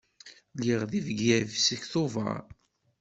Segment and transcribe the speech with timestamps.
[0.57, 2.39] Lliɣ deg Bgayet seg Tubeṛ.